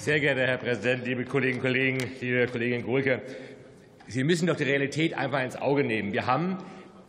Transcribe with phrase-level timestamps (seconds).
[0.00, 3.20] Sehr geehrter Herr Präsident, liebe Kolleginnen und Kollegen, liebe Kollegin Grulke,
[4.08, 6.14] Sie müssen doch die Realität einfach ins Auge nehmen.
[6.14, 6.56] Wir haben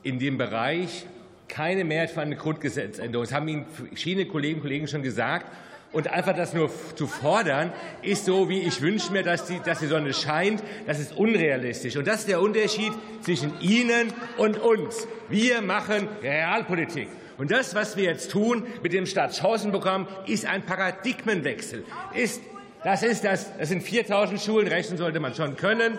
[0.04, 1.06] in dem Bereich
[1.48, 3.24] keine Mehrheit für eine Grundgesetzänderung.
[3.24, 5.46] Das haben Ihnen verschiedene Kolleginnen und Kollegen schon gesagt.
[5.94, 7.72] Und einfach das nur zu fordern,
[8.02, 10.62] ist so, wie ich wünsche mir, dass die, dass die Sonne scheint.
[10.86, 11.96] Das ist unrealistisch.
[11.96, 15.08] Und das ist der Unterschied zwischen Ihnen und uns.
[15.30, 17.08] Wir machen Realpolitik.
[17.38, 21.86] Und das, was wir jetzt tun mit dem Stadtchancenprogramm, ist ein Paradigmenwechsel.
[22.14, 22.42] Ist,
[22.84, 25.98] das, ist das, das sind 4000 Schulen, rechnen sollte man schon können.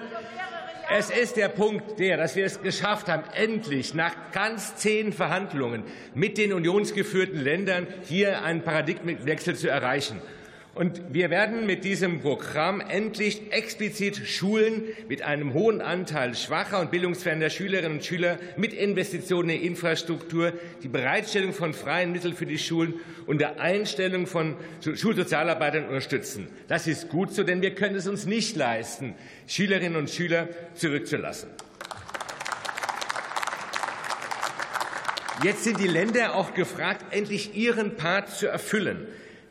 [0.95, 5.85] Es ist der Punkt der, dass wir es geschafft haben, endlich nach ganz zehn Verhandlungen
[6.15, 10.21] mit den unionsgeführten Ländern hier einen Paradigmenwechsel zu erreichen.
[10.75, 16.91] Und wir werden mit diesem Programm endlich explizit Schulen mit einem hohen Anteil schwacher und
[16.91, 22.57] bildungsferner Schülerinnen und Schüler mit Investitionen in Infrastruktur, die Bereitstellung von freien Mitteln für die
[22.57, 22.95] Schulen
[23.27, 26.49] und der Einstellung von Schulsozialarbeitern unterstützen.
[26.69, 29.15] Das ist gut so, denn wir können es uns nicht leisten,
[29.47, 31.51] Schülerinnen und Schüler zurückzulassen.
[35.45, 39.07] Jetzt sind die Länder auch gefragt, endlich ihren Part zu erfüllen.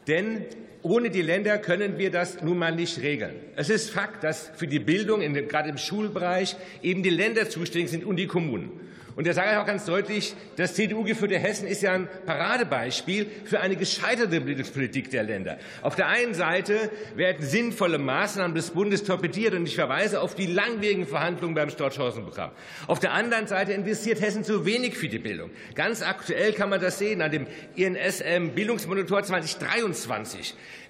[0.08, 0.46] Denn
[0.84, 3.36] ohne die Länder können wir das nun mal nicht regeln.
[3.56, 8.04] Es ist Fakt, dass für die Bildung, gerade im Schulbereich, eben die Länder zuständig sind
[8.04, 8.72] und die Kommunen.
[9.16, 13.60] Und da sage ich auch ganz deutlich, das CDU-geführte Hessen ist ja ein Paradebeispiel für
[13.60, 15.58] eine gescheiterte Bildungspolitik der Länder.
[15.82, 20.48] Auf der einen Seite werden sinnvolle Maßnahmen des Bundes torpediert, und ich verweise auf die
[20.48, 22.52] langwierigen Verhandlungen beim Storchhausen-Programm.
[22.88, 25.52] Auf der anderen Seite investiert Hessen zu wenig für die Bildung.
[25.76, 29.91] Ganz aktuell kann man das sehen an dem INSM Bildungsmonitor 2023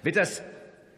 [0.02, 0.42] wird das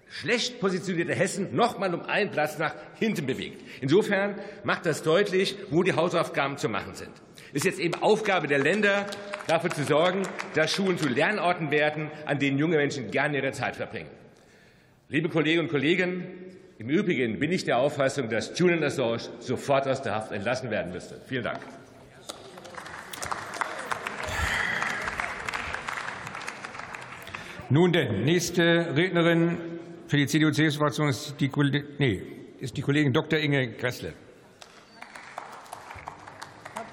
[0.09, 3.63] schlecht positionierte Hessen noch mal um einen Platz nach hinten bewegt.
[3.81, 7.11] Insofern macht das deutlich, wo die Hausaufgaben zu machen sind.
[7.51, 9.07] Es ist jetzt eben Aufgabe der Länder,
[9.47, 10.23] dafür zu sorgen,
[10.55, 14.11] dass Schulen zu Lernorten werden, an denen junge Menschen gerne ihre Zeit verbringen.
[15.09, 16.27] Liebe Kolleginnen und Kollegen,
[16.79, 20.93] im Übrigen bin ich der Auffassung, dass Julian Assange sofort aus der Haft entlassen werden
[20.93, 21.21] müsste.
[21.27, 21.61] Vielen Dank.
[27.75, 29.59] Nun denn, nächste Rednerin
[30.07, 31.35] für die CDU-CSU-Fraktion ist
[31.99, 32.23] nee,
[32.61, 33.41] ist die Kollegin Dr.
[33.41, 34.13] Inge Gressle.